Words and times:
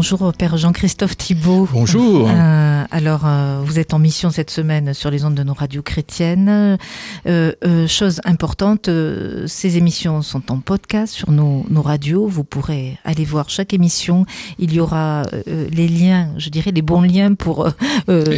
Bonjour 0.00 0.32
Père 0.32 0.56
Jean-Christophe 0.56 1.14
Thibault. 1.14 1.68
Bonjour. 1.70 2.26
Euh, 2.26 2.84
alors, 2.90 3.26
euh, 3.26 3.60
vous 3.62 3.78
êtes 3.78 3.92
en 3.92 3.98
mission 3.98 4.30
cette 4.30 4.50
semaine 4.50 4.94
sur 4.94 5.10
les 5.10 5.26
ondes 5.26 5.34
de 5.34 5.42
nos 5.42 5.52
radios 5.52 5.82
chrétiennes. 5.82 6.78
Euh, 7.26 7.86
chose 7.86 8.22
importante, 8.24 8.88
ces 9.46 9.76
émissions 9.76 10.22
sont 10.22 10.50
en 10.50 10.60
podcast 10.60 11.12
sur 11.12 11.30
nos, 11.30 11.66
nos, 11.68 11.82
radios. 11.82 12.26
Vous 12.26 12.44
pourrez 12.44 12.98
aller 13.04 13.26
voir 13.26 13.50
chaque 13.50 13.74
émission. 13.74 14.24
Il 14.58 14.72
y 14.72 14.80
aura 14.80 15.24
les 15.46 15.86
liens, 15.86 16.30
je 16.38 16.48
dirais 16.48 16.70
les 16.70 16.80
bons 16.80 17.02
liens 17.02 17.34
pour 17.34 17.68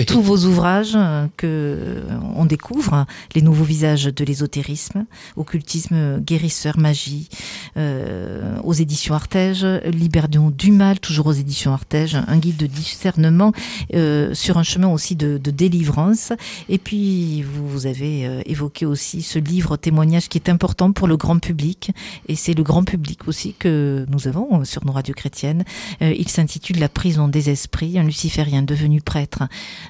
tous 0.09 0.21
vos 0.21 0.39
ouvrages 0.39 0.99
que 1.37 2.03
on 2.35 2.45
découvre, 2.45 3.07
les 3.37 3.43
nouveaux 3.43 3.63
visages 3.63 4.07
de 4.07 4.25
l'ésotérisme, 4.25 5.05
occultisme, 5.37 6.19
guérisseur, 6.19 6.77
magie, 6.77 7.29
aux 7.77 8.73
éditions 8.73 9.15
Artege, 9.15 9.65
Libération 9.85 10.51
du 10.51 10.73
mal, 10.73 10.99
toujours 10.99 11.27
aux 11.27 11.33
éditions 11.33 11.52
Artege, 11.73 12.17
un 12.27 12.39
guide 12.39 12.57
de 12.57 12.67
discernement 12.67 13.53
euh, 13.95 14.35
sur 14.35 14.59
un 14.59 14.63
chemin 14.63 14.89
aussi 14.89 15.17
de, 15.17 15.39
de, 15.39 15.51
délivrance. 15.51 16.33
Et 16.69 16.79
puis, 16.79 17.43
vous 17.43 17.87
avez 17.87 18.27
euh, 18.27 18.43
évoqué 18.47 18.87
aussi 18.87 19.23
ce 19.23 19.39
livre 19.39 19.77
témoignage 19.77 20.29
qui 20.29 20.39
est 20.39 20.49
important 20.49 20.93
pour 20.93 21.07
le 21.07 21.17
grand 21.17 21.39
public. 21.39 21.93
Et 22.29 22.37
c'est 22.37 22.55
le 22.55 22.63
grand 22.63 22.85
public 22.85 23.29
aussi 23.29 23.55
que 23.59 24.07
nous 24.09 24.29
avons 24.29 24.65
sur 24.65 24.85
nos 24.85 24.93
radios 24.93 25.15
chrétiennes. 25.15 25.65
Euh, 26.01 26.13
il 26.17 26.29
s'intitule 26.29 26.79
La 26.79 26.89
prison 26.89 27.29
des 27.29 27.51
esprits, 27.51 27.99
un 27.99 28.05
luciférien 28.05 28.63
devenu 28.63 29.01
prêtre. 29.01 29.43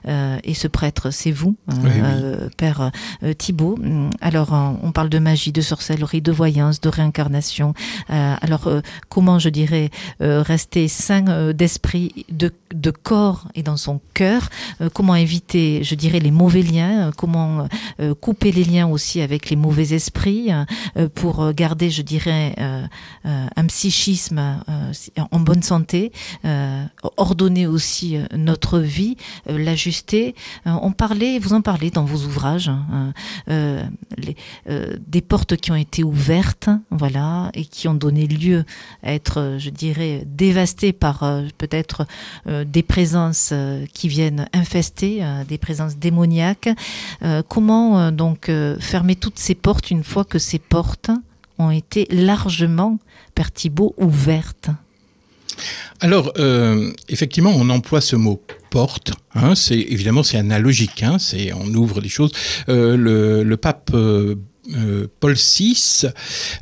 Euh, 0.08 0.38
et 0.44 0.54
ce 0.54 0.68
prêtre, 0.68 1.10
c'est 1.10 1.32
vous, 1.32 1.56
oui, 1.68 1.76
oui. 1.84 2.48
Père 2.56 2.90
Thibault. 3.38 3.78
Alors, 4.20 4.52
on 4.82 4.92
parle 4.92 5.08
de 5.08 5.18
magie, 5.18 5.52
de 5.52 5.60
sorcellerie, 5.60 6.22
de 6.22 6.32
voyance, 6.32 6.80
de 6.80 6.88
réincarnation. 6.88 7.74
alors, 8.08 8.68
comment, 9.08 9.38
je 9.38 9.48
dirais, 9.48 9.90
rester 10.20 10.88
sain 10.88 11.12
euh, 11.28 11.51
d'esprit, 11.52 12.26
de, 12.30 12.90
corps 12.90 13.48
et 13.54 13.62
dans 13.62 13.76
son 13.76 14.00
cœur, 14.14 14.48
euh, 14.80 14.88
comment 14.92 15.14
éviter, 15.14 15.82
je 15.82 15.94
dirais, 15.94 16.20
les 16.20 16.30
mauvais 16.30 16.62
liens, 16.62 17.08
euh, 17.08 17.12
comment 17.16 17.68
euh, 18.00 18.14
couper 18.14 18.52
les 18.52 18.64
liens 18.64 18.86
aussi 18.86 19.20
avec 19.20 19.50
les 19.50 19.56
mauvais 19.56 19.92
esprits 19.92 20.50
pour 21.14 21.52
garder, 21.52 21.90
je 21.90 22.02
dirais, 22.02 22.54
un 23.24 23.66
psychisme 23.66 24.40
en 25.30 25.40
bonne 25.40 25.62
santé, 25.62 26.12
ordonner 27.16 27.66
aussi 27.66 28.16
notre 28.36 28.78
vie, 28.78 29.16
l'ajuster. 29.46 30.34
on 30.64 30.92
parlait, 30.92 31.38
vous 31.38 31.52
en 31.52 31.60
parlez 31.60 31.90
dans 31.90 32.04
vos 32.04 32.26
ouvrages, 32.26 32.68
hein, 32.70 33.12
des 35.06 35.20
portes 35.20 35.56
qui 35.56 35.72
ont 35.72 35.76
été 35.76 36.04
ouvertes, 36.04 36.70
voilà, 36.90 37.50
et 37.54 37.64
qui 37.64 37.88
ont 37.88 37.94
donné 37.94 38.26
lieu 38.26 38.64
à 39.02 39.12
être, 39.12 39.56
je 39.58 39.70
dirais, 39.70 40.24
dévastées 40.26 40.92
par 40.92 41.41
peut-être 41.58 42.06
euh, 42.46 42.64
des 42.64 42.82
présences 42.82 43.50
euh, 43.52 43.84
qui 43.92 44.08
viennent 44.08 44.48
infester, 44.52 45.22
des 45.48 45.58
présences 45.58 45.96
démoniaques. 45.96 46.68
comment 47.48 48.10
donc 48.12 48.50
fermer 48.80 49.16
toutes 49.16 49.38
ces 49.38 49.54
portes 49.54 49.90
une 49.90 50.04
fois 50.04 50.24
que 50.24 50.38
ces 50.38 50.58
portes 50.58 51.10
ont 51.58 51.70
été 51.70 52.06
largement, 52.10 52.98
Père 53.34 53.52
Thibault, 53.52 53.94
ouvertes? 53.96 54.70
Alors, 56.00 56.32
euh, 56.38 56.92
effectivement, 57.08 57.52
on 57.54 57.70
emploie 57.70 58.00
ce 58.00 58.16
mot 58.16 58.42
porte. 58.70 59.12
Hein, 59.34 59.54
c'est 59.54 59.78
évidemment 59.78 60.22
c'est 60.22 60.38
analogique. 60.38 61.02
Hein, 61.02 61.18
c'est 61.18 61.52
on 61.52 61.66
ouvre 61.74 62.00
des 62.00 62.08
choses. 62.08 62.32
Euh, 62.68 62.96
le, 62.96 63.44
le, 63.44 63.56
pape 63.56 63.90
euh, 63.94 64.36
euh, 64.76 65.08
Paul 65.18 65.34
VI, 65.34 66.06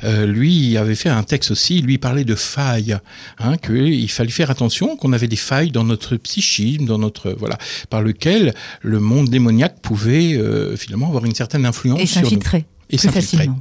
euh, 0.03 0.25
lui 0.25 0.75
avait 0.75 0.95
fait 0.95 1.09
un 1.09 1.21
texte 1.21 1.51
aussi, 1.51 1.81
lui 1.81 1.99
parlait 1.99 2.23
de 2.23 2.33
failles, 2.33 2.97
hein, 3.37 3.57
qu'il 3.57 4.09
fallait 4.09 4.31
faire 4.31 4.49
attention, 4.49 4.97
qu'on 4.97 5.13
avait 5.13 5.27
des 5.27 5.35
failles 5.35 5.69
dans 5.69 5.83
notre 5.83 6.15
psychisme, 6.15 6.85
dans 6.85 6.97
notre 6.97 7.31
voilà, 7.31 7.57
par 7.91 8.01
lequel 8.01 8.55
le 8.81 8.99
monde 8.99 9.29
démoniaque 9.29 9.81
pouvait 9.81 10.33
euh, 10.33 10.75
finalement 10.75 11.09
avoir 11.09 11.25
une 11.25 11.35
certaine 11.35 11.65
influence 11.65 12.01
et 12.01 12.07
s'infiltrer 12.07 12.65
et. 12.89 12.97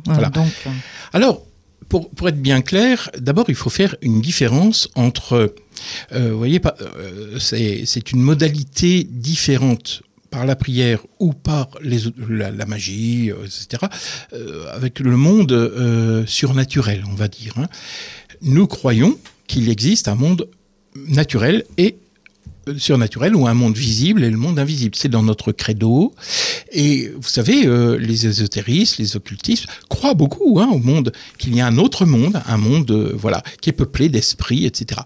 Voilà. 0.06 0.30
Donc... 0.30 0.52
euh... 0.66 0.70
Alors 1.12 1.42
pour, 1.90 2.08
pour, 2.10 2.28
être 2.28 2.40
bien 2.40 2.62
clair, 2.62 3.10
d'abord 3.18 3.46
il 3.48 3.54
faut 3.56 3.70
faire 3.70 3.96
une 4.00 4.20
différence 4.20 4.88
entre, 4.94 5.54
vous 6.12 6.38
voyez, 6.38 6.60
c'est 7.38 8.12
une 8.12 8.20
modalité 8.20 9.04
différente 9.10 10.02
par 10.30 10.46
la 10.46 10.56
prière 10.56 11.04
ou 11.18 11.32
par 11.32 11.68
la 11.82 12.66
magie, 12.66 13.30
euh, 13.30 13.44
etc., 13.44 13.84
euh, 14.32 14.72
avec 14.72 15.00
le 15.00 15.16
monde 15.16 15.52
euh, 15.52 16.24
surnaturel, 16.26 17.04
on 17.08 17.14
va 17.14 17.28
dire. 17.28 17.54
Hein. 17.58 17.68
Nous 18.42 18.66
croyons 18.66 19.18
qu'il 19.46 19.68
existe 19.68 20.08
un 20.08 20.14
monde 20.14 20.48
naturel 20.94 21.64
et 21.76 21.96
surnaturel 22.76 23.34
ou 23.34 23.46
un 23.46 23.54
monde 23.54 23.76
visible 23.76 24.24
et 24.24 24.30
le 24.30 24.36
monde 24.36 24.58
invisible. 24.58 24.94
C'est 24.96 25.08
dans 25.08 25.22
notre 25.22 25.52
credo. 25.52 26.14
Et 26.72 27.12
vous 27.16 27.28
savez, 27.28 27.66
euh, 27.66 27.98
les 27.98 28.26
ésotéristes, 28.26 28.98
les 28.98 29.16
occultistes 29.16 29.66
croient 29.88 30.14
beaucoup 30.14 30.60
hein, 30.60 30.68
au 30.72 30.78
monde, 30.78 31.12
qu'il 31.38 31.54
y 31.54 31.60
a 31.60 31.66
un 31.66 31.78
autre 31.78 32.04
monde, 32.04 32.40
un 32.46 32.56
monde 32.56 32.90
euh, 32.90 33.12
voilà 33.16 33.42
qui 33.60 33.70
est 33.70 33.74
peuplé 33.74 34.08
d'esprits, 34.08 34.66
etc. 34.66 35.00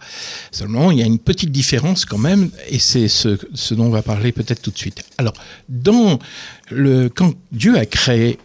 Seulement, 0.50 0.90
il 0.90 0.98
y 0.98 1.02
a 1.02 1.06
une 1.06 1.18
petite 1.18 1.50
différence 1.50 2.04
quand 2.04 2.18
même, 2.18 2.50
et 2.68 2.78
c'est 2.78 3.08
ce, 3.08 3.38
ce 3.54 3.74
dont 3.74 3.86
on 3.86 3.90
va 3.90 4.02
parler 4.02 4.32
peut-être 4.32 4.62
tout 4.62 4.70
de 4.70 4.78
suite. 4.78 5.04
Alors, 5.18 5.34
dans 5.68 6.18
le 6.70 7.08
quand 7.08 7.34
Dieu 7.52 7.76
a 7.76 7.86
créé 7.86 8.38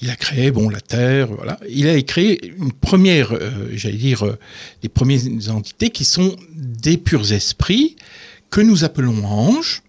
il 0.00 0.10
a 0.10 0.16
créé 0.16 0.50
bon 0.50 0.68
la 0.68 0.80
Terre, 0.80 1.28
voilà. 1.28 1.58
Il 1.68 1.88
a 1.88 2.00
créé 2.02 2.52
une 2.58 2.72
première, 2.72 3.32
euh, 3.32 3.50
j'allais 3.72 3.96
dire, 3.96 4.24
euh, 4.24 4.38
des 4.82 4.88
premières 4.88 5.20
entités 5.50 5.90
qui 5.90 6.04
sont 6.04 6.36
des 6.54 6.96
purs 6.96 7.32
esprits 7.32 7.96
que 8.50 8.60
nous 8.60 8.84
appelons 8.84 9.24
anges. 9.24 9.82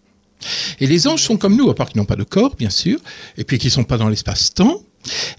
Et 0.80 0.88
les 0.88 1.08
anges 1.08 1.22
sont 1.22 1.38
comme 1.38 1.56
nous, 1.56 1.70
à 1.70 1.76
part 1.76 1.90
qu'ils 1.90 2.00
n'ont 2.00 2.06
pas 2.06 2.16
de 2.16 2.24
corps, 2.24 2.56
bien 2.56 2.70
sûr, 2.70 3.00
et 3.38 3.44
puis 3.44 3.58
qu'ils 3.58 3.72
sont 3.72 3.84
pas 3.84 3.98
dans 3.98 4.10
l'espace-temps. 4.10 4.84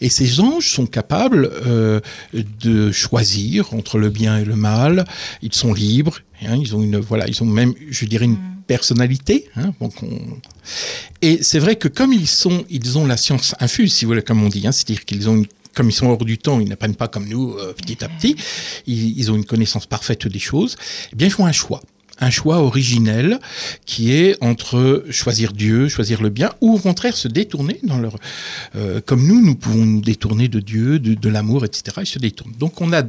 Et 0.00 0.08
ces 0.08 0.40
anges 0.40 0.70
sont 0.70 0.86
capables 0.86 1.50
euh, 1.66 2.00
de 2.34 2.90
choisir 2.92 3.74
entre 3.74 3.98
le 3.98 4.10
bien 4.10 4.38
et 4.38 4.44
le 4.44 4.56
mal. 4.56 5.04
Ils 5.42 5.54
sont 5.54 5.72
libres. 5.72 6.18
Hein, 6.42 6.56
ils 6.60 6.74
ont 6.74 6.82
une, 6.82 6.98
voilà, 6.98 7.28
ils 7.28 7.42
ont 7.42 7.46
même, 7.46 7.74
je 7.90 8.04
dirais, 8.06 8.24
une 8.24 8.38
personnalité. 8.74 9.48
Hein, 9.56 9.74
donc 9.80 10.00
on... 10.04 10.10
Et 11.22 11.42
c'est 11.42 11.58
vrai 11.58 11.74
que 11.74 11.88
comme 11.88 12.12
ils 12.12 12.28
sont, 12.28 12.64
ils 12.70 12.98
ont 12.98 13.04
la 13.04 13.16
science 13.16 13.56
infuse, 13.58 13.92
si 13.92 14.04
vous 14.04 14.10
voulez, 14.10 14.22
comme 14.22 14.42
on 14.44 14.48
dit. 14.48 14.64
Hein, 14.64 14.70
C'est-à-dire 14.70 15.04
qu'ils 15.04 15.28
ont 15.28 15.36
une 15.36 15.46
comme 15.74 15.88
ils 15.88 15.92
sont 15.92 16.08
hors 16.08 16.24
du 16.24 16.36
temps, 16.36 16.58
ils 16.58 16.68
n'apprennent 16.68 16.96
pas 16.96 17.06
comme 17.06 17.28
nous 17.28 17.54
euh, 17.54 17.72
petit 17.72 18.02
à 18.04 18.08
petit, 18.08 18.34
ils, 18.86 19.16
ils, 19.18 19.30
ont 19.30 19.36
une 19.36 19.44
connaissance 19.44 19.86
parfaite 19.86 20.26
des 20.26 20.40
choses, 20.40 20.76
eh 21.12 21.16
bien 21.16 21.28
ils 21.28 21.30
font 21.30 21.46
un 21.46 21.52
choix 21.52 21.80
un 22.20 22.30
choix 22.30 22.58
originel 22.58 23.38
qui 23.86 24.12
est 24.12 24.36
entre 24.40 25.04
choisir 25.10 25.52
Dieu, 25.52 25.88
choisir 25.88 26.22
le 26.22 26.28
bien, 26.28 26.50
ou 26.60 26.74
au 26.74 26.78
contraire 26.78 27.16
se 27.16 27.28
détourner 27.28 27.78
dans 27.82 27.98
leur, 27.98 28.16
euh, 28.76 29.00
comme 29.04 29.26
nous, 29.26 29.40
nous 29.40 29.54
pouvons 29.54 29.84
nous 29.84 30.00
détourner 30.00 30.48
de 30.48 30.60
Dieu, 30.60 30.98
de, 30.98 31.14
de 31.14 31.28
l'amour, 31.28 31.64
etc. 31.64 31.98
Et 32.02 32.04
se 32.04 32.18
détournent. 32.18 32.54
Donc 32.58 32.80
on 32.80 32.92
a 32.92 33.02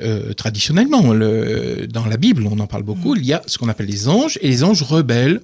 euh, 0.00 0.32
traditionnellement 0.32 1.12
le, 1.12 1.86
dans 1.88 2.06
la 2.06 2.16
Bible, 2.16 2.46
on 2.50 2.58
en 2.58 2.66
parle 2.66 2.82
beaucoup, 2.82 3.16
il 3.16 3.24
y 3.24 3.32
a 3.32 3.42
ce 3.46 3.58
qu'on 3.58 3.68
appelle 3.68 3.86
les 3.86 4.08
anges 4.08 4.38
et 4.40 4.48
les 4.48 4.64
anges 4.64 4.82
rebelles 4.82 5.40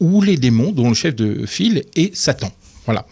ou 0.00 0.20
les 0.20 0.36
démons, 0.36 0.72
dont 0.72 0.88
le 0.88 0.94
chef 0.94 1.14
de 1.14 1.46
file 1.46 1.84
est 1.94 2.14
Satan. 2.14 2.52
Voilà. 2.84 3.06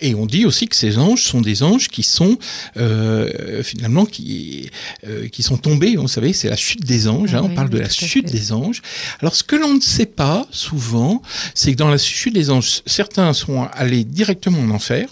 Et 0.00 0.14
on 0.14 0.26
dit 0.26 0.44
aussi 0.44 0.66
que 0.66 0.74
ces 0.74 0.98
anges 0.98 1.22
sont 1.22 1.40
des 1.40 1.62
anges 1.62 1.88
qui 1.88 2.02
sont 2.02 2.36
euh, 2.76 3.62
finalement 3.62 4.06
qui 4.06 4.70
euh, 5.06 5.28
qui 5.28 5.42
sont 5.42 5.56
tombés. 5.56 5.94
Vous 5.96 6.08
savez, 6.08 6.32
c'est 6.32 6.48
la 6.48 6.56
chute 6.56 6.84
des 6.84 7.06
anges. 7.06 7.30
Ah, 7.32 7.38
hein, 7.38 7.42
oui, 7.44 7.50
on 7.52 7.54
parle 7.54 7.70
de 7.70 7.78
la 7.78 7.88
chute 7.88 8.30
des 8.30 8.52
anges. 8.52 8.82
Alors 9.20 9.36
ce 9.36 9.44
que 9.44 9.54
l'on 9.56 9.74
ne 9.74 9.80
sait 9.80 10.06
pas 10.06 10.46
souvent, 10.50 11.22
c'est 11.54 11.72
que 11.72 11.78
dans 11.78 11.88
la 11.88 11.98
chute 11.98 12.34
des 12.34 12.50
anges, 12.50 12.82
certains 12.86 13.32
sont 13.32 13.68
allés 13.72 14.04
directement 14.04 14.58
en 14.58 14.70
enfer. 14.70 15.08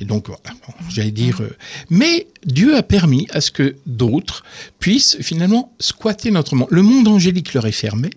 Et 0.00 0.04
donc, 0.04 0.26
voilà, 0.26 0.56
bon, 0.66 0.74
j'allais 0.88 1.10
dire. 1.10 1.40
Euh, 1.40 1.56
mais 1.90 2.26
Dieu 2.44 2.76
a 2.76 2.82
permis 2.82 3.26
à 3.30 3.40
ce 3.40 3.50
que 3.50 3.76
d'autres 3.86 4.44
puissent 4.80 5.18
finalement 5.20 5.72
squatter 5.78 6.30
notre 6.30 6.56
monde. 6.56 6.68
Le 6.70 6.82
monde 6.82 7.08
angélique 7.08 7.54
leur 7.54 7.66
est 7.66 7.72
fermé. 7.72 8.10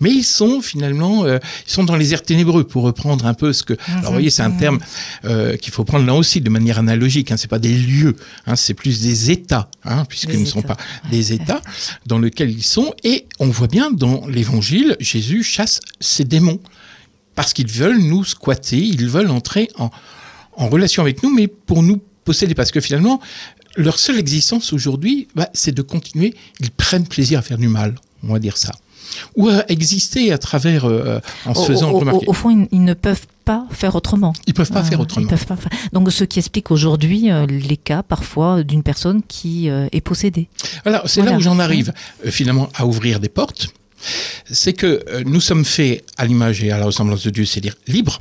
Mais 0.00 0.10
ils 0.10 0.24
sont 0.24 0.60
finalement, 0.60 1.24
euh, 1.24 1.38
ils 1.66 1.72
sont 1.72 1.84
dans 1.84 1.96
les 1.96 2.12
airs 2.12 2.22
ténébreux 2.22 2.64
pour 2.64 2.82
reprendre 2.82 3.26
un 3.26 3.34
peu 3.34 3.52
ce 3.52 3.62
que. 3.62 3.74
Alors, 3.88 4.06
vous 4.06 4.12
voyez, 4.12 4.30
c'est 4.30 4.42
un 4.42 4.50
terme 4.50 4.78
euh, 5.24 5.56
qu'il 5.56 5.72
faut 5.72 5.84
prendre 5.84 6.06
là 6.06 6.14
aussi 6.14 6.40
de 6.40 6.50
manière 6.50 6.78
analogique. 6.78 7.30
Hein, 7.30 7.36
c'est 7.36 7.48
pas 7.48 7.58
des 7.58 7.76
lieux, 7.76 8.16
hein, 8.46 8.56
c'est 8.56 8.74
plus 8.74 9.00
des 9.00 9.30
états, 9.30 9.68
hein, 9.84 10.04
puisqu'ils 10.06 10.40
ne 10.40 10.44
sont 10.46 10.62
pas 10.62 10.76
des 11.10 11.32
états 11.32 11.62
dans 12.06 12.18
lesquels 12.18 12.50
ils 12.50 12.64
sont. 12.64 12.94
Et 13.04 13.26
on 13.38 13.48
voit 13.48 13.68
bien 13.68 13.90
dans 13.90 14.26
l'Évangile, 14.26 14.96
Jésus 15.00 15.42
chasse 15.42 15.80
ces 16.00 16.24
démons 16.24 16.60
parce 17.34 17.52
qu'ils 17.52 17.70
veulent 17.70 17.98
nous 17.98 18.24
squatter, 18.24 18.78
ils 18.78 19.08
veulent 19.08 19.30
entrer 19.30 19.68
en, 19.76 19.90
en 20.56 20.68
relation 20.68 21.02
avec 21.02 21.22
nous, 21.22 21.34
mais 21.34 21.48
pour 21.48 21.82
nous 21.82 22.00
posséder, 22.24 22.54
parce 22.54 22.70
que 22.70 22.80
finalement, 22.80 23.20
leur 23.76 23.98
seule 23.98 24.18
existence 24.18 24.72
aujourd'hui, 24.72 25.28
bah, 25.34 25.48
c'est 25.52 25.72
de 25.72 25.82
continuer. 25.82 26.34
Ils 26.60 26.70
prennent 26.70 27.06
plaisir 27.06 27.40
à 27.40 27.42
faire 27.42 27.58
du 27.58 27.68
mal, 27.68 27.94
on 28.28 28.32
va 28.32 28.38
dire 28.38 28.56
ça 28.56 28.72
ou 29.36 29.48
à 29.48 29.64
exister 29.70 30.32
à 30.32 30.38
travers 30.38 30.84
euh, 30.86 31.20
en 31.46 31.54
se 31.54 31.66
faisant 31.66 31.90
au, 31.90 31.98
remarquer. 31.98 32.26
Au, 32.26 32.32
fond, 32.32 32.50
ils, 32.50 32.68
ils, 32.72 32.84
ne 32.84 32.94
peuvent 32.94 33.26
pas 33.44 33.66
faire 33.70 33.94
autrement. 33.94 34.32
Ils 34.46 34.54
peuvent 34.54 34.70
pas 34.70 34.80
Euh, 34.80 34.84
faire 34.84 35.00
autrement. 35.00 35.26
Ils 35.26 35.28
peuvent 35.28 35.46
pas 35.46 35.56
faire- 35.56 35.70
Donc, 35.92 36.10
ce 36.10 36.24
qui 36.24 36.38
explique 36.38 36.70
aujourd'hui 36.70 37.30
euh, 37.30 37.46
les 37.46 37.76
cas 37.76 38.02
parfois 38.02 38.62
d'une 38.62 38.82
personne 38.82 39.22
qui 39.26 39.68
euh, 39.68 39.86
est 39.92 40.00
possédée. 40.00 40.48
Alors, 40.84 41.02
c'est 41.06 41.20
Voilà. 41.20 41.32
là 41.32 41.38
où 41.38 41.40
j'en 41.40 41.58
arrive 41.58 41.92
euh, 42.24 42.30
finalement 42.30 42.68
à 42.74 42.86
ouvrir 42.86 43.20
des 43.20 43.28
portes. 43.28 43.68
C'est 44.50 44.72
que 44.74 45.04
euh, 45.08 45.22
nous 45.24 45.40
sommes 45.40 45.64
faits 45.64 46.04
à 46.16 46.26
l'image 46.26 46.62
et 46.62 46.70
à 46.70 46.78
la 46.78 46.86
ressemblance 46.86 47.22
de 47.24 47.30
Dieu, 47.30 47.44
c'est-à-dire 47.44 47.76
libres. 47.86 48.20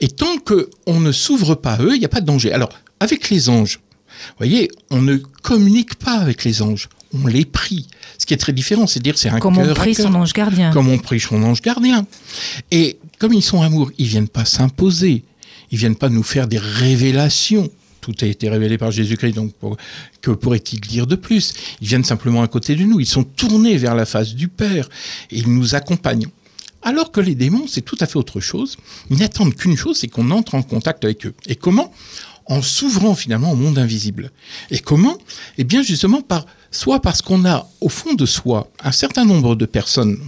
Et 0.00 0.08
tant 0.08 0.36
qu'on 0.38 1.00
ne 1.00 1.12
s'ouvre 1.12 1.54
pas 1.54 1.74
à 1.74 1.82
eux, 1.82 1.94
il 1.94 1.98
n'y 1.98 2.04
a 2.04 2.10
pas 2.10 2.20
de 2.20 2.26
danger. 2.26 2.52
Alors, 2.52 2.70
avec 3.00 3.30
les 3.30 3.48
anges, 3.48 3.80
vous 4.08 4.34
voyez, 4.38 4.70
on 4.90 5.00
ne 5.00 5.16
communique 5.16 5.94
pas 5.94 6.18
avec 6.18 6.44
les 6.44 6.60
anges, 6.62 6.88
on 7.14 7.26
les 7.26 7.44
prie. 7.44 7.88
Ce 8.18 8.26
qui 8.26 8.34
est 8.34 8.38
très 8.38 8.52
différent, 8.52 8.86
c'est-à-dire 8.86 9.18
c'est 9.18 9.28
un 9.28 9.38
Comme 9.38 9.58
on 9.58 9.64
cœur 9.64 9.74
prie 9.74 9.94
son 9.94 10.14
ange 10.14 10.32
gardien. 10.32 10.70
comme 10.72 10.88
on 10.88 10.98
prie 10.98 11.20
son 11.20 11.42
ange 11.42 11.60
gardien. 11.60 12.06
Et 12.70 12.98
comme 13.18 13.32
ils 13.32 13.42
sont 13.42 13.62
amour, 13.62 13.90
ils 13.98 14.06
viennent 14.06 14.28
pas 14.28 14.44
s'imposer, 14.44 15.24
ils 15.70 15.78
viennent 15.78 15.96
pas 15.96 16.08
nous 16.08 16.22
faire 16.22 16.46
des 16.48 16.58
révélations. 16.58 17.70
Tout 18.00 18.14
a 18.22 18.26
été 18.26 18.48
révélé 18.48 18.78
par 18.78 18.90
Jésus-Christ, 18.90 19.34
donc 19.34 19.52
pour- 19.54 19.76
que 20.20 20.30
pourrait-il 20.32 20.80
dire 20.80 21.06
de 21.06 21.14
plus? 21.14 21.54
Ils 21.80 21.86
viennent 21.88 22.02
simplement 22.04 22.42
à 22.42 22.48
côté 22.48 22.74
de 22.74 22.82
nous, 22.84 22.98
ils 22.98 23.06
sont 23.06 23.22
tournés 23.24 23.76
vers 23.76 23.94
la 23.94 24.06
face 24.06 24.34
du 24.34 24.48
Père 24.48 24.88
et 25.30 25.38
ils 25.38 25.48
nous 25.52 25.74
accompagnent. 25.74 26.26
Alors 26.84 27.12
que 27.12 27.20
les 27.20 27.36
démons, 27.36 27.66
c'est 27.68 27.82
tout 27.82 27.96
à 28.00 28.06
fait 28.06 28.16
autre 28.16 28.40
chose. 28.40 28.76
Ils 29.08 29.18
n'attendent 29.18 29.54
qu'une 29.54 29.76
chose, 29.76 29.98
c'est 29.98 30.08
qu'on 30.08 30.32
entre 30.32 30.56
en 30.56 30.62
contact 30.64 31.04
avec 31.04 31.24
eux. 31.26 31.34
Et 31.46 31.54
comment? 31.54 31.92
En 32.52 32.60
s'ouvrant 32.60 33.14
finalement 33.14 33.52
au 33.52 33.56
monde 33.56 33.78
invisible. 33.78 34.30
Et 34.70 34.78
comment? 34.78 35.16
Eh 35.56 35.64
bien 35.64 35.82
justement 35.82 36.20
par 36.20 36.44
soit 36.70 37.00
parce 37.00 37.22
qu'on 37.22 37.46
a 37.46 37.66
au 37.80 37.88
fond 37.88 38.12
de 38.12 38.26
soi 38.26 38.68
un 38.84 38.92
certain 38.92 39.24
nombre 39.24 39.54
de 39.56 39.64
personnes 39.64 40.18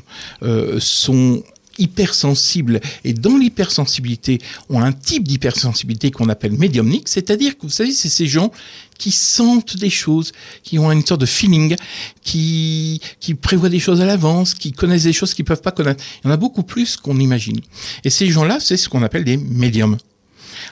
euh, 0.42 0.78
sont 0.80 1.42
hypersensibles 1.76 2.80
et 3.04 3.12
dans 3.12 3.36
l'hypersensibilité 3.36 4.38
ont 4.70 4.80
un 4.80 4.92
type 4.92 5.28
d'hypersensibilité 5.28 6.10
qu'on 6.10 6.30
appelle 6.30 6.52
médiumnique, 6.52 7.08
c'est-à-dire 7.08 7.58
que 7.58 7.62
vous 7.64 7.68
savez, 7.68 7.92
c'est 7.92 8.08
ces 8.08 8.26
gens 8.26 8.50
qui 8.96 9.10
sentent 9.10 9.76
des 9.76 9.90
choses, 9.90 10.32
qui 10.62 10.78
ont 10.78 10.90
une 10.90 11.04
sorte 11.04 11.20
de 11.20 11.26
feeling, 11.26 11.76
qui, 12.22 13.02
qui 13.20 13.34
prévoient 13.34 13.68
des 13.68 13.80
choses 13.80 14.00
à 14.00 14.06
l'avance, 14.06 14.54
qui 14.54 14.72
connaissent 14.72 15.02
des 15.02 15.12
choses 15.12 15.34
qu'ils 15.34 15.44
peuvent 15.44 15.60
pas 15.60 15.72
connaître. 15.72 16.02
Il 16.22 16.28
y 16.28 16.30
en 16.30 16.32
a 16.32 16.38
beaucoup 16.38 16.62
plus 16.62 16.96
qu'on 16.96 17.18
imagine. 17.18 17.60
Et 18.02 18.08
ces 18.08 18.28
gens-là, 18.30 18.60
c'est 18.60 18.78
ce 18.78 18.88
qu'on 18.88 19.02
appelle 19.02 19.24
des 19.24 19.36
médiums. 19.36 19.98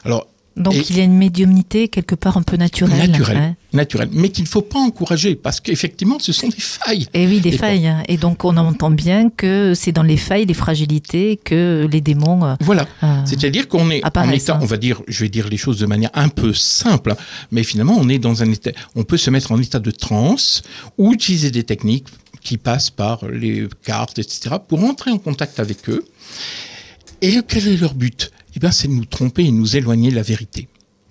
Alors, 0.04 0.28
Donc, 0.56 0.74
Et- 0.74 0.84
il 0.90 0.96
y 0.98 1.00
a 1.00 1.04
une 1.04 1.16
médiumnité 1.16 1.88
quelque 1.88 2.14
part 2.14 2.36
un 2.36 2.42
peu 2.42 2.56
naturelle. 2.56 3.10
naturel, 3.10 3.36
hein. 3.38 3.56
naturel, 3.72 4.08
mais 4.12 4.28
qu'il 4.28 4.44
ne 4.44 4.48
faut 4.48 4.60
pas 4.60 4.78
encourager 4.78 5.34
parce 5.34 5.60
qu'effectivement, 5.60 6.18
ce 6.18 6.32
sont 6.32 6.48
des 6.48 6.60
failles. 6.60 7.06
Et 7.14 7.26
oui, 7.26 7.40
des 7.40 7.50
Et 7.54 7.58
failles. 7.58 7.86
hein. 7.86 8.02
Et 8.08 8.18
donc, 8.18 8.44
on 8.44 8.56
entend 8.58 8.90
bien 8.90 9.30
que 9.30 9.72
c'est 9.74 9.92
dans 9.92 10.02
les 10.02 10.18
failles, 10.18 10.44
les 10.44 10.52
fragilités 10.54 11.40
que 11.42 11.88
les 11.90 12.00
démons. 12.02 12.44
euh, 12.44 12.54
Voilà. 12.60 12.86
euh, 13.02 13.22
C'est-à-dire 13.24 13.66
qu'on 13.66 13.90
est 13.90 14.02
en 14.04 14.30
état, 14.30 14.56
hein. 14.56 14.58
on 14.60 14.66
va 14.66 14.76
dire, 14.76 15.00
je 15.08 15.24
vais 15.24 15.30
dire 15.30 15.48
les 15.48 15.56
choses 15.56 15.78
de 15.78 15.86
manière 15.86 16.10
un 16.12 16.28
peu 16.28 16.52
simple, 16.52 17.14
mais 17.50 17.62
finalement, 17.62 17.96
on 17.98 18.08
est 18.10 18.18
dans 18.18 18.42
un 18.42 18.50
état, 18.52 18.72
on 18.94 19.04
peut 19.04 19.16
se 19.16 19.30
mettre 19.30 19.52
en 19.52 19.58
état 19.60 19.78
de 19.78 19.90
transe 19.90 20.62
ou 20.98 21.14
utiliser 21.14 21.50
des 21.50 21.62
techniques 21.64 22.08
qui 22.42 22.58
passent 22.58 22.90
par 22.90 23.26
les 23.28 23.68
cartes, 23.84 24.18
etc., 24.18 24.56
pour 24.68 24.82
entrer 24.84 25.10
en 25.12 25.18
contact 25.18 25.60
avec 25.60 25.88
eux. 25.88 26.04
Et 27.22 27.38
quel 27.46 27.68
est 27.68 27.76
leur 27.76 27.94
but? 27.94 28.32
Eh 28.54 28.60
bien, 28.60 28.70
c'est 28.70 28.88
de 28.88 28.92
nous 28.92 29.04
tromper 29.04 29.44
et 29.44 29.50
nous 29.50 29.76
éloigner 29.76 30.10
de 30.10 30.16
la 30.16 30.22
vérité. 30.22 30.68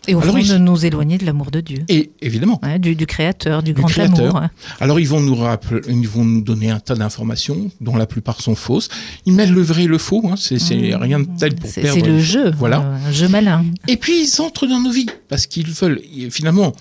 et 0.08 0.16
au 0.16 0.20
Alors, 0.22 0.34
fond, 0.34 0.42
ils- 0.42 0.50
de 0.50 0.58
nous 0.58 0.84
éloigner 0.84 1.20
de 1.20 1.26
l'amour 1.28 1.52
de 1.52 1.60
Dieu. 1.62 1.84
Et 1.88 2.10
évidemment, 2.22 2.60
du, 2.80 2.96
du 2.96 3.06
créateur, 3.06 3.62
du, 3.62 3.74
Du 3.74 3.82
grand 3.82 3.88
Créateur. 3.88 4.36
amour. 4.36 4.50
Alors 4.80 5.00
ils 5.00 5.08
vont 5.08 5.20
nous 5.22 5.36
rappeler, 5.36 5.80
ils 5.88 6.08
vont 6.08 6.26
nous 6.26 6.42
donner 6.42 6.72
un 6.72 6.80
tas 6.80 6.96
d'informations 6.96 7.70
dont 7.82 7.96
la 7.96 8.08
plupart 8.08 8.42
sont 8.42 8.56
fausses. 8.56 8.90
Ils 9.28 9.34
mêlent 9.34 9.54
le 9.54 9.62
vrai 9.62 9.84
et 9.84 9.88
le 9.88 10.00
faux. 10.00 10.24
Hein, 10.28 10.36
c'est 10.38 10.56
Mmh. 10.56 10.96
rien 10.96 11.20
de 11.20 11.28
tel 11.38 11.54
pour 11.56 11.72
perdre. 11.72 11.94
c'est 11.94 12.02
le 12.02 12.20
jeu. 12.20 12.52
Voilà. 12.58 12.80
euh, 12.82 13.08
un 13.10 13.12
jeu 13.12 13.28
malin. 13.28 13.64
Et 13.88 13.96
puis 13.98 14.24
ils 14.24 14.42
entrent 14.42 14.66
dans 14.66 14.80
nos 14.80 14.92
vies 14.92 15.06
parce 15.30 15.46
qu'ils 15.46 15.70
veulent 15.70 16.02
finalement. 16.32 16.74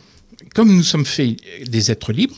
Comme 0.55 0.75
nous 0.75 0.83
sommes 0.83 1.05
faits 1.05 1.37
des 1.69 1.91
êtres 1.93 2.13
libres, 2.13 2.37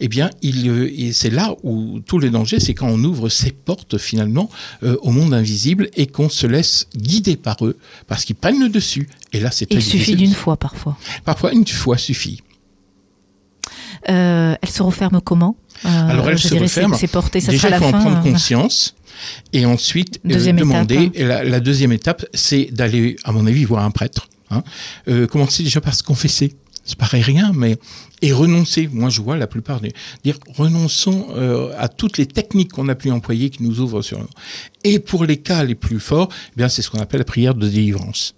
eh 0.00 0.08
bien, 0.08 0.30
il, 0.42 0.68
euh, 0.68 1.12
c'est 1.12 1.30
là 1.30 1.54
où 1.62 2.00
tout 2.00 2.18
le 2.18 2.30
danger, 2.30 2.58
c'est 2.58 2.74
quand 2.74 2.88
on 2.88 3.02
ouvre 3.04 3.28
ces 3.28 3.52
portes 3.52 3.96
finalement 3.96 4.50
euh, 4.82 4.96
au 5.02 5.12
monde 5.12 5.32
invisible 5.32 5.88
et 5.94 6.06
qu'on 6.08 6.28
se 6.28 6.46
laisse 6.48 6.88
guider 6.96 7.36
par 7.36 7.64
eux, 7.64 7.76
parce 8.08 8.24
qu'ils 8.24 8.34
prennent 8.36 8.60
le 8.60 8.68
dessus. 8.68 9.08
Et 9.32 9.38
là, 9.40 9.50
c'est 9.52 9.66
très 9.66 9.78
Il 9.78 9.82
suffit 9.82 10.16
d'une 10.16 10.34
fois 10.34 10.56
parfois. 10.56 10.96
Parfois, 11.24 11.52
une 11.52 11.66
fois 11.66 11.96
suffit. 11.96 12.42
Euh, 14.10 14.54
elle 14.60 14.68
se 14.68 14.82
referme 14.82 15.20
comment? 15.22 15.56
Euh, 15.84 15.88
Alors, 15.88 16.28
elle 16.28 16.38
se 16.38 16.54
referme. 16.54 16.94
C'est 16.98 17.06
porté, 17.06 17.40
ça 17.40 17.52
Déjà, 17.52 17.68
sera 17.68 17.76
il 17.76 17.84
faut 17.84 17.92
la 17.92 17.98
en 17.98 18.00
prendre 18.00 18.22
conscience. 18.22 18.94
Et 19.52 19.64
ensuite, 19.64 20.20
euh, 20.26 20.52
demander. 20.52 20.94
étape. 21.04 21.12
Et 21.14 21.24
la, 21.24 21.44
la 21.44 21.60
deuxième 21.60 21.92
étape, 21.92 22.26
c'est 22.34 22.64
d'aller, 22.72 23.16
à 23.24 23.32
mon 23.32 23.46
avis, 23.46 23.64
voir 23.64 23.84
un 23.84 23.90
prêtre. 23.90 24.28
Hein. 24.50 24.62
Commencer 25.28 25.62
déjà 25.62 25.80
par 25.80 25.94
se 25.94 26.02
confesser. 26.02 26.54
Ça 26.84 26.96
paraît 26.96 27.20
rien, 27.20 27.52
mais 27.54 27.78
et 28.20 28.32
renoncer. 28.32 28.88
Moi, 28.92 29.08
je 29.08 29.22
vois 29.22 29.36
la 29.36 29.46
plupart 29.46 29.80
des 29.80 29.92
dire 30.22 30.38
renonçons 30.54 31.28
euh, 31.30 31.72
à 31.78 31.88
toutes 31.88 32.18
les 32.18 32.26
techniques 32.26 32.72
qu'on 32.72 32.88
a 32.88 32.94
pu 32.94 33.10
employer 33.10 33.50
qui 33.50 33.62
nous 33.62 33.80
ouvrent 33.80 34.02
sur. 34.02 34.18
Et 34.84 34.98
pour 34.98 35.24
les 35.24 35.38
cas 35.38 35.64
les 35.64 35.74
plus 35.74 36.00
forts, 36.00 36.28
eh 36.52 36.56
bien, 36.56 36.68
c'est 36.68 36.82
ce 36.82 36.90
qu'on 36.90 37.00
appelle 37.00 37.20
la 37.20 37.24
prière 37.24 37.54
de 37.54 37.68
délivrance. 37.68 38.34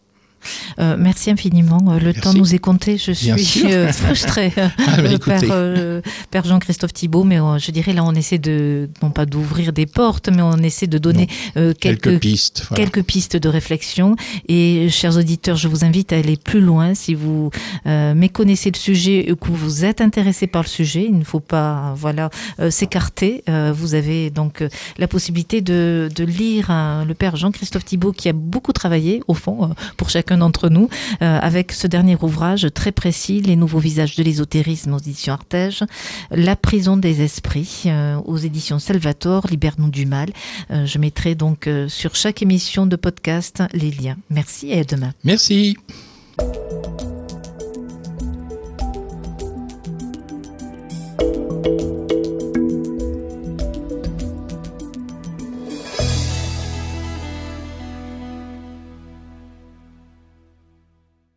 Euh, 0.79 0.97
merci 0.99 1.31
infiniment. 1.31 1.79
Euh, 1.89 1.99
Le 1.99 2.07
Merci. 2.07 2.21
temps 2.21 2.35
nous 2.35 2.55
est 2.55 2.59
compté. 2.59 2.99
Je 2.99 3.13
suis 3.13 3.73
euh, 3.73 3.89
frustrée, 3.93 4.53
euh. 4.59 5.19
Père, 5.19 5.41
euh, 5.51 6.01
Père 6.31 6.45
Jean-Christophe 6.45 6.93
Thibault, 6.93 7.25
mais 7.25 7.39
je 7.59 7.71
dirais 7.71 7.93
là, 7.93 8.05
on 8.05 8.13
essaie 8.15 8.39
de, 8.39 8.89
non 9.03 9.11
pas 9.11 9.27
d'ouvrir 9.27 9.73
des 9.73 9.87
portes, 9.87 10.29
mais 10.29 10.43
on 10.43 10.57
essaie 10.59 10.87
de 10.87 10.99
donner 10.99 11.29
euh, 11.57 11.73
Quelques, 11.79 12.03
quelques, 12.05 12.21
pistes. 12.21 12.65
voilà. 12.69 12.85
quelques 12.85 13.05
pistes 13.05 13.37
de 13.37 13.49
réflexion. 13.49 14.17
Et 14.49 14.89
chers 14.91 15.17
auditeurs, 15.17 15.57
je 15.57 15.69
vous 15.69 15.85
invite 15.85 16.13
à 16.13 16.17
aller 16.17 16.37
plus 16.37 16.61
loin. 16.61 16.95
Si 16.95 17.15
vous 17.15 17.51
méconnaissez 17.85 18.71
le 18.71 18.79
sujet 18.79 19.31
ou 19.31 19.37
que 19.37 19.51
vous 19.51 19.85
êtes 19.85 20.01
intéressé 20.01 20.47
par 20.47 20.63
le 20.63 20.69
sujet, 20.69 21.07
il 21.09 21.19
ne 21.19 21.25
faut 21.25 21.41
pas, 21.41 21.95
voilà, 21.97 22.31
s'écarter. 22.71 23.43
Vous 23.75 23.95
avez 23.95 24.31
donc 24.31 24.63
la 24.99 25.09
possibilité 25.09 25.61
de, 25.61 26.09
de 26.15 26.25
lire 26.25 26.67
le 27.07 27.15
Père 27.15 27.37
Jean-Christophe 27.37 27.85
Thibault 27.85 28.13
qui 28.13 28.29
a 28.29 28.33
beaucoup 28.33 28.73
travaillé, 28.73 29.23
au 29.29 29.35
fond, 29.35 29.75
pour 29.97 30.11
chacun 30.11 30.36
d'entre 30.39 30.69
nous, 30.69 30.89
euh, 31.23 31.39
avec 31.41 31.73
ce 31.73 31.87
dernier 31.87 32.17
ouvrage 32.21 32.69
très 32.75 32.93
précis, 32.93 33.41
Les 33.41 33.57
nouveaux 33.57 33.79
visages 33.79 34.17
de 34.17 34.23
l'ésotérisme 34.23 34.95
aux 34.95 34.99
éditions 34.99 35.35
Artege, 35.35 35.85
La 36.31 36.57
prison 36.57 36.97
des 36.97 37.23
esprits 37.23 37.85
euh, 37.87 38.17
aux 38.25 38.39
éditions 38.39 38.79
Salvator, 38.79 39.47
Libère-nous 39.49 39.91
du 39.91 40.07
mal. 40.07 40.31
Euh, 40.71 40.87
je 40.87 40.99
mettrai 40.99 41.35
donc 41.35 41.69
sur 41.89 42.15
chaque 42.15 42.43
émission 42.43 42.87
de 42.87 42.97
podcast 42.97 43.63
les 43.73 43.91
liens. 43.91 44.17
Merci 44.31 44.71
et 44.71 44.81
à 44.81 44.85
demain. 44.85 45.13
Merci. 45.25 45.77